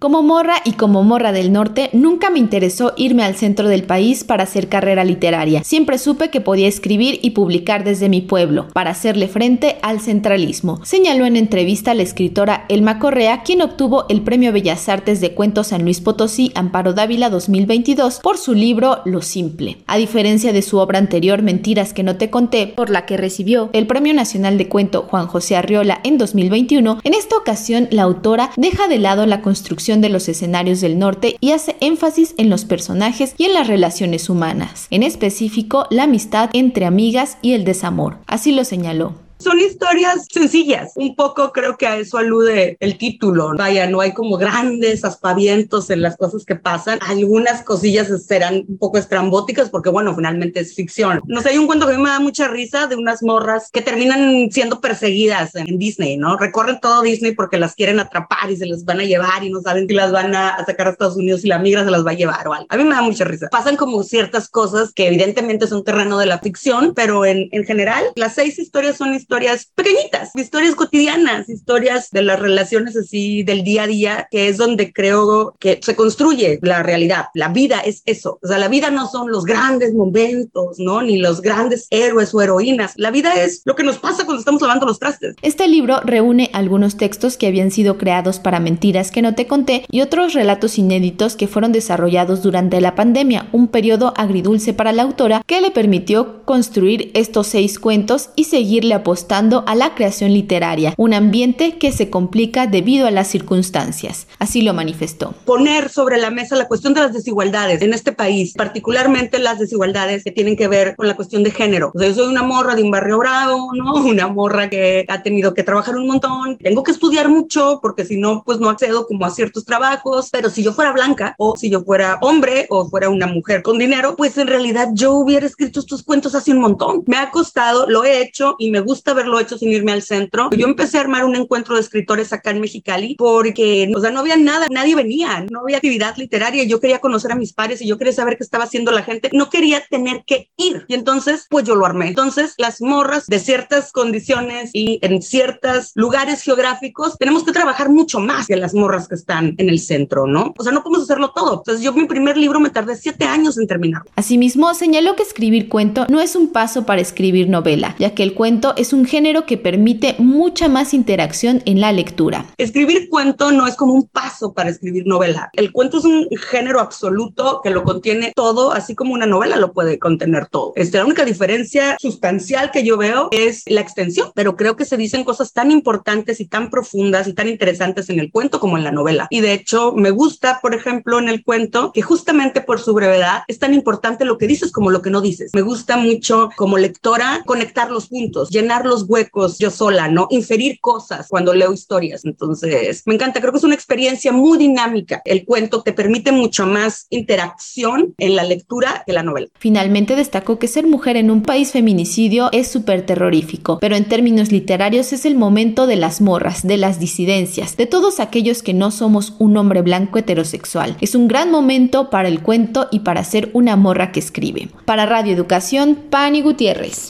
Como 0.00 0.22
morra 0.22 0.58
y 0.64 0.74
como 0.74 1.02
morra 1.02 1.32
del 1.32 1.50
norte, 1.50 1.90
nunca 1.92 2.30
me 2.30 2.38
interesó 2.38 2.92
irme 2.96 3.24
al 3.24 3.34
centro 3.34 3.68
del 3.68 3.82
país 3.82 4.22
para 4.22 4.44
hacer 4.44 4.68
carrera 4.68 5.02
literaria. 5.04 5.64
Siempre 5.64 5.98
supe 5.98 6.30
que 6.30 6.40
podía 6.40 6.68
escribir 6.68 7.18
y 7.20 7.30
publicar 7.30 7.82
desde 7.82 8.08
mi 8.08 8.20
pueblo, 8.20 8.68
para 8.72 8.90
hacerle 8.90 9.26
frente 9.26 9.78
al 9.82 10.00
centralismo, 10.00 10.78
señaló 10.84 11.26
en 11.26 11.34
entrevista 11.34 11.94
la 11.94 12.04
escritora 12.04 12.64
Elma 12.68 13.00
Correa, 13.00 13.42
quien 13.42 13.60
obtuvo 13.60 14.06
el 14.08 14.20
Premio 14.20 14.52
Bellas 14.52 14.88
Artes 14.88 15.20
de 15.20 15.34
Cuentos 15.34 15.66
San 15.66 15.82
Luis 15.82 16.00
Potosí 16.00 16.52
Amparo 16.54 16.92
Dávila 16.92 17.28
2022 17.28 18.20
por 18.20 18.38
su 18.38 18.54
libro 18.54 19.00
Lo 19.04 19.20
Simple. 19.20 19.78
A 19.88 19.96
diferencia 19.96 20.52
de 20.52 20.62
su 20.62 20.78
obra 20.78 21.00
anterior 21.00 21.42
Mentiras 21.42 21.92
que 21.92 22.04
no 22.04 22.14
te 22.14 22.30
conté, 22.30 22.68
por 22.68 22.88
la 22.88 23.04
que 23.04 23.16
recibió 23.16 23.68
el 23.72 23.88
Premio 23.88 24.14
Nacional 24.14 24.58
de 24.58 24.68
Cuento 24.68 25.08
Juan 25.10 25.26
José 25.26 25.56
Arriola 25.56 26.00
en 26.04 26.18
2021, 26.18 27.00
en 27.02 27.14
esta 27.14 27.36
ocasión 27.36 27.88
la 27.90 28.04
autora 28.04 28.52
deja 28.56 28.86
de 28.86 28.98
lado 28.98 29.26
la 29.26 29.42
construcción 29.42 29.87
de 29.96 30.08
los 30.10 30.28
escenarios 30.28 30.80
del 30.80 30.98
norte 30.98 31.36
y 31.40 31.52
hace 31.52 31.76
énfasis 31.80 32.34
en 32.36 32.50
los 32.50 32.64
personajes 32.64 33.34
y 33.38 33.44
en 33.44 33.54
las 33.54 33.66
relaciones 33.66 34.28
humanas, 34.28 34.86
en 34.90 35.02
específico 35.02 35.86
la 35.90 36.04
amistad 36.04 36.50
entre 36.52 36.84
amigas 36.84 37.38
y 37.42 37.54
el 37.54 37.64
desamor. 37.64 38.18
Así 38.26 38.52
lo 38.52 38.64
señaló. 38.64 39.27
Son 39.40 39.60
historias 39.60 40.26
sencillas, 40.28 40.92
un 40.96 41.14
poco 41.14 41.52
creo 41.52 41.76
que 41.76 41.86
a 41.86 41.96
eso 41.96 42.18
alude 42.18 42.76
el 42.80 42.98
título. 42.98 43.52
Vaya, 43.56 43.88
no 43.88 44.00
hay 44.00 44.12
como 44.12 44.36
grandes 44.36 45.04
aspavientos 45.04 45.90
en 45.90 46.02
las 46.02 46.16
cosas 46.16 46.44
que 46.44 46.56
pasan. 46.56 46.98
Algunas 47.06 47.62
cosillas 47.62 48.08
serán 48.26 48.64
un 48.66 48.78
poco 48.78 48.98
estrambóticas 48.98 49.70
porque, 49.70 49.90
bueno, 49.90 50.12
finalmente 50.16 50.58
es 50.58 50.74
ficción. 50.74 51.20
No 51.26 51.40
sé, 51.40 51.50
hay 51.50 51.58
un 51.58 51.68
cuento 51.68 51.86
que 51.86 51.94
a 51.94 51.96
mí 51.96 52.02
me 52.02 52.08
da 52.08 52.18
mucha 52.18 52.48
risa 52.48 52.88
de 52.88 52.96
unas 52.96 53.22
morras 53.22 53.70
que 53.70 53.80
terminan 53.80 54.50
siendo 54.50 54.80
perseguidas 54.80 55.54
en 55.54 55.78
Disney, 55.78 56.16
¿no? 56.16 56.36
Recorren 56.36 56.80
todo 56.80 57.02
Disney 57.02 57.32
porque 57.32 57.58
las 57.58 57.76
quieren 57.76 58.00
atrapar 58.00 58.50
y 58.50 58.56
se 58.56 58.66
las 58.66 58.84
van 58.84 58.98
a 59.00 59.04
llevar 59.04 59.44
y 59.44 59.50
no 59.50 59.60
saben 59.60 59.86
si 59.86 59.94
las 59.94 60.10
van 60.10 60.34
a 60.34 60.64
sacar 60.66 60.88
a 60.88 60.90
Estados 60.90 61.16
Unidos 61.16 61.44
y 61.44 61.48
la 61.48 61.60
migra 61.60 61.84
se 61.84 61.92
las 61.92 62.04
va 62.04 62.10
a 62.10 62.14
llevar 62.14 62.48
o 62.48 62.54
algo. 62.54 62.66
A 62.70 62.76
mí 62.76 62.82
me 62.82 62.96
da 62.96 63.02
mucha 63.02 63.24
risa. 63.24 63.46
Pasan 63.52 63.76
como 63.76 64.02
ciertas 64.02 64.48
cosas 64.48 64.92
que 64.92 65.06
evidentemente 65.06 65.68
son 65.68 65.84
terreno 65.84 66.18
de 66.18 66.26
la 66.26 66.40
ficción, 66.40 66.92
pero 66.96 67.24
en, 67.24 67.48
en 67.52 67.64
general 67.64 68.02
las 68.16 68.34
seis 68.34 68.58
historias 68.58 68.96
son 68.96 69.14
historias 69.14 69.27
historias 69.28 69.70
pequeñitas, 69.74 70.30
historias 70.34 70.74
cotidianas, 70.74 71.50
historias 71.50 72.10
de 72.12 72.22
las 72.22 72.40
relaciones 72.40 72.96
así 72.96 73.42
del 73.42 73.62
día 73.62 73.82
a 73.82 73.86
día, 73.86 74.28
que 74.30 74.48
es 74.48 74.56
donde 74.56 74.90
creo 74.90 75.54
que 75.58 75.78
se 75.82 75.94
construye 75.94 76.58
la 76.62 76.82
realidad. 76.82 77.26
La 77.34 77.48
vida 77.48 77.80
es 77.80 78.02
eso. 78.06 78.38
O 78.42 78.46
sea, 78.48 78.56
la 78.56 78.68
vida 78.68 78.90
no 78.90 79.06
son 79.06 79.30
los 79.30 79.44
grandes 79.44 79.92
momentos, 79.92 80.78
¿no? 80.78 81.02
Ni 81.02 81.18
los 81.18 81.42
grandes 81.42 81.88
héroes 81.90 82.32
o 82.32 82.40
heroínas. 82.40 82.94
La 82.96 83.10
vida 83.10 83.34
es 83.34 83.60
lo 83.66 83.74
que 83.76 83.82
nos 83.82 83.98
pasa 83.98 84.24
cuando 84.24 84.38
estamos 84.38 84.62
lavando 84.62 84.86
los 84.86 84.98
trastes. 84.98 85.34
Este 85.42 85.68
libro 85.68 86.00
reúne 86.02 86.48
algunos 86.54 86.96
textos 86.96 87.36
que 87.36 87.48
habían 87.48 87.70
sido 87.70 87.98
creados 87.98 88.38
para 88.38 88.60
mentiras 88.60 89.10
que 89.10 89.20
no 89.20 89.34
te 89.34 89.46
conté 89.46 89.84
y 89.90 90.00
otros 90.00 90.32
relatos 90.32 90.78
inéditos 90.78 91.36
que 91.36 91.48
fueron 91.48 91.72
desarrollados 91.72 92.42
durante 92.42 92.80
la 92.80 92.94
pandemia, 92.94 93.50
un 93.52 93.68
periodo 93.68 94.14
agridulce 94.16 94.72
para 94.72 94.92
la 94.92 95.02
autora 95.02 95.42
que 95.46 95.60
le 95.60 95.70
permitió 95.70 96.46
construir 96.46 97.10
estos 97.12 97.48
seis 97.48 97.78
cuentos 97.78 98.30
y 98.34 98.44
seguirle 98.44 98.94
apostando 98.94 99.17
a 99.66 99.74
la 99.74 99.94
creación 99.94 100.32
literaria, 100.32 100.94
un 100.96 101.14
ambiente 101.14 101.78
que 101.78 101.92
se 101.92 102.10
complica 102.10 102.66
debido 102.66 103.06
a 103.06 103.10
las 103.10 103.28
circunstancias. 103.28 104.26
Así 104.38 104.62
lo 104.62 104.74
manifestó. 104.74 105.34
Poner 105.44 105.88
sobre 105.88 106.18
la 106.18 106.30
mesa 106.30 106.56
la 106.56 106.68
cuestión 106.68 106.94
de 106.94 107.00
las 107.00 107.12
desigualdades 107.12 107.82
en 107.82 107.94
este 107.94 108.12
país, 108.12 108.54
particularmente 108.54 109.38
las 109.38 109.58
desigualdades 109.58 110.24
que 110.24 110.32
tienen 110.32 110.56
que 110.56 110.68
ver 110.68 110.96
con 110.96 111.08
la 111.08 111.16
cuestión 111.16 111.42
de 111.42 111.50
género. 111.50 111.90
O 111.94 111.98
sea, 111.98 112.08
yo 112.08 112.14
soy 112.14 112.26
una 112.28 112.42
morra 112.42 112.74
de 112.74 112.82
un 112.82 112.90
barrio 112.90 113.18
bravo, 113.18 113.70
¿no? 113.74 113.94
Una 114.08 114.28
morra 114.28 114.70
que 114.70 115.04
ha 115.08 115.22
tenido 115.22 115.54
que 115.54 115.62
trabajar 115.62 115.96
un 115.96 116.06
montón, 116.06 116.56
tengo 116.56 116.82
que 116.82 116.92
estudiar 116.92 117.28
mucho 117.28 117.78
porque 117.82 118.04
si 118.04 118.16
no, 118.16 118.42
pues 118.44 118.58
no 118.58 118.70
accedo 118.70 119.06
como 119.06 119.26
a 119.26 119.30
ciertos 119.30 119.64
trabajos, 119.64 120.30
pero 120.32 120.50
si 120.50 120.62
yo 120.62 120.72
fuera 120.72 120.92
blanca 120.92 121.34
o 121.38 121.56
si 121.56 121.68
yo 121.68 121.82
fuera 121.82 122.18
hombre 122.22 122.66
o 122.70 122.88
fuera 122.88 123.10
una 123.10 123.26
mujer 123.26 123.62
con 123.62 123.78
dinero, 123.78 124.16
pues 124.16 124.38
en 124.38 124.46
realidad 124.46 124.88
yo 124.92 125.12
hubiera 125.12 125.46
escrito 125.46 125.80
estos 125.80 126.02
cuentos 126.02 126.34
hace 126.34 126.52
un 126.52 126.60
montón. 126.60 127.02
Me 127.06 127.18
ha 127.18 127.30
costado, 127.30 127.88
lo 127.88 128.04
he 128.04 128.22
hecho 128.22 128.56
y 128.58 128.70
me 128.70 128.80
gusta 128.80 129.07
haberlo 129.12 129.38
hecho 129.40 129.58
sin 129.58 129.70
irme 129.70 129.92
al 129.92 130.02
centro. 130.02 130.50
Yo 130.56 130.66
empecé 130.66 130.98
a 130.98 131.02
armar 131.02 131.24
un 131.24 131.36
encuentro 131.36 131.74
de 131.74 131.80
escritores 131.80 132.32
acá 132.32 132.50
en 132.50 132.60
Mexicali 132.60 133.14
porque, 133.16 133.90
o 133.94 134.00
sea, 134.00 134.10
no 134.10 134.20
había 134.20 134.36
nada, 134.36 134.66
nadie 134.70 134.94
venía, 134.94 135.46
no 135.50 135.60
había 135.60 135.78
actividad 135.78 136.16
literaria. 136.16 136.64
Yo 136.64 136.80
quería 136.80 136.98
conocer 136.98 137.32
a 137.32 137.36
mis 137.36 137.52
pares 137.52 137.80
y 137.82 137.86
yo 137.86 137.98
quería 137.98 138.12
saber 138.12 138.36
qué 138.36 138.44
estaba 138.44 138.64
haciendo 138.64 138.90
la 138.92 139.02
gente. 139.02 139.30
No 139.32 139.50
quería 139.50 139.82
tener 139.88 140.24
que 140.26 140.50
ir. 140.56 140.84
Y 140.88 140.94
entonces, 140.94 141.46
pues 141.48 141.64
yo 141.64 141.74
lo 141.74 141.86
armé. 141.86 142.08
Entonces, 142.08 142.54
las 142.58 142.80
morras 142.80 143.26
de 143.26 143.38
ciertas 143.38 143.92
condiciones 143.92 144.70
y 144.72 144.98
en 145.02 145.22
ciertos 145.22 145.92
lugares 145.94 146.42
geográficos, 146.42 147.16
tenemos 147.18 147.44
que 147.44 147.52
trabajar 147.52 147.88
mucho 147.90 148.20
más 148.20 148.46
que 148.46 148.56
las 148.56 148.74
morras 148.74 149.08
que 149.08 149.14
están 149.14 149.54
en 149.58 149.68
el 149.68 149.80
centro, 149.80 150.26
¿no? 150.26 150.54
O 150.56 150.62
sea, 150.62 150.72
no 150.72 150.82
podemos 150.82 151.04
hacerlo 151.04 151.32
todo. 151.34 151.58
Entonces, 151.58 151.84
yo 151.84 151.92
mi 151.92 152.06
primer 152.06 152.36
libro 152.36 152.60
me 152.60 152.70
tardé 152.70 152.96
siete 152.96 153.24
años 153.24 153.58
en 153.58 153.66
terminar. 153.66 154.02
Asimismo, 154.16 154.72
señaló 154.74 155.16
que 155.16 155.22
escribir 155.22 155.68
cuento 155.68 156.06
no 156.08 156.20
es 156.20 156.36
un 156.36 156.48
paso 156.48 156.86
para 156.86 157.00
escribir 157.00 157.48
novela, 157.48 157.94
ya 157.98 158.14
que 158.14 158.22
el 158.22 158.34
cuento 158.34 158.74
es 158.76 158.92
un 158.98 159.06
género 159.06 159.46
que 159.46 159.56
permite 159.56 160.16
mucha 160.18 160.68
más 160.68 160.92
interacción 160.92 161.62
en 161.66 161.80
la 161.80 161.92
lectura. 161.92 162.46
Escribir 162.58 163.08
cuento 163.08 163.52
no 163.52 163.68
es 163.68 163.76
como 163.76 163.94
un 163.94 164.08
paso 164.08 164.52
para 164.52 164.70
escribir 164.70 165.06
novela. 165.06 165.50
El 165.52 165.70
cuento 165.70 165.98
es 165.98 166.04
un 166.04 166.26
género 166.50 166.80
absoluto 166.80 167.60
que 167.62 167.70
lo 167.70 167.84
contiene 167.84 168.32
todo, 168.34 168.72
así 168.72 168.96
como 168.96 169.14
una 169.14 169.26
novela 169.26 169.56
lo 169.56 169.72
puede 169.72 170.00
contener 170.00 170.48
todo. 170.48 170.72
Este, 170.74 170.98
la 170.98 171.04
única 171.04 171.24
diferencia 171.24 171.96
sustancial 172.00 172.72
que 172.72 172.82
yo 172.82 172.96
veo 172.96 173.28
es 173.30 173.62
la 173.66 173.80
extensión, 173.80 174.32
pero 174.34 174.56
creo 174.56 174.74
que 174.74 174.84
se 174.84 174.96
dicen 174.96 175.22
cosas 175.22 175.52
tan 175.52 175.70
importantes 175.70 176.40
y 176.40 176.46
tan 176.46 176.68
profundas 176.68 177.28
y 177.28 177.34
tan 177.34 177.46
interesantes 177.46 178.10
en 178.10 178.18
el 178.18 178.32
cuento 178.32 178.58
como 178.58 178.76
en 178.76 178.84
la 178.84 178.90
novela. 178.90 179.28
Y 179.30 179.40
de 179.40 179.52
hecho, 179.52 179.92
me 179.92 180.10
gusta, 180.10 180.58
por 180.60 180.74
ejemplo, 180.74 181.20
en 181.20 181.28
el 181.28 181.44
cuento 181.44 181.92
que 181.92 182.02
justamente 182.02 182.62
por 182.62 182.80
su 182.80 182.94
brevedad 182.94 183.42
es 183.46 183.60
tan 183.60 183.74
importante 183.74 184.24
lo 184.24 184.38
que 184.38 184.48
dices 184.48 184.72
como 184.72 184.90
lo 184.90 185.02
que 185.02 185.10
no 185.10 185.20
dices. 185.20 185.52
Me 185.54 185.62
gusta 185.62 185.96
mucho 185.96 186.50
como 186.56 186.78
lectora 186.78 187.42
conectar 187.46 187.92
los 187.92 188.08
puntos, 188.08 188.50
llenar 188.50 188.87
los 188.88 189.04
huecos 189.08 189.58
yo 189.58 189.70
sola, 189.70 190.08
¿no? 190.08 190.26
Inferir 190.30 190.80
cosas 190.80 191.28
cuando 191.28 191.54
leo 191.54 191.72
historias. 191.72 192.24
Entonces, 192.24 193.02
me 193.06 193.14
encanta, 193.14 193.40
creo 193.40 193.52
que 193.52 193.58
es 193.58 193.64
una 193.64 193.74
experiencia 193.74 194.32
muy 194.32 194.58
dinámica. 194.58 195.22
El 195.24 195.44
cuento 195.44 195.82
te 195.82 195.92
permite 195.92 196.32
mucho 196.32 196.66
más 196.66 197.06
interacción 197.10 198.14
en 198.18 198.36
la 198.36 198.44
lectura 198.44 199.02
que 199.06 199.12
la 199.12 199.22
novela. 199.22 199.48
Finalmente 199.58 200.16
destacó 200.16 200.58
que 200.58 200.68
ser 200.68 200.86
mujer 200.86 201.16
en 201.16 201.30
un 201.30 201.42
país 201.42 201.72
feminicidio 201.72 202.50
es 202.52 202.68
súper 202.68 203.04
terrorífico, 203.06 203.78
pero 203.80 203.96
en 203.96 204.08
términos 204.08 204.50
literarios 204.52 205.12
es 205.12 205.24
el 205.24 205.36
momento 205.36 205.86
de 205.86 205.96
las 205.96 206.20
morras, 206.20 206.66
de 206.66 206.76
las 206.76 206.98
disidencias, 206.98 207.76
de 207.76 207.86
todos 207.86 208.20
aquellos 208.20 208.62
que 208.62 208.74
no 208.74 208.90
somos 208.90 209.34
un 209.38 209.56
hombre 209.56 209.82
blanco 209.82 210.18
heterosexual. 210.18 210.96
Es 211.00 211.14
un 211.14 211.28
gran 211.28 211.50
momento 211.50 212.10
para 212.10 212.28
el 212.28 212.42
cuento 212.42 212.88
y 212.90 213.00
para 213.00 213.24
ser 213.24 213.50
una 213.52 213.76
morra 213.76 214.12
que 214.12 214.20
escribe. 214.20 214.68
Para 214.84 215.06
Radio 215.06 215.32
Educación, 215.32 215.98
Pani 216.10 216.42
Gutiérrez. 216.42 217.06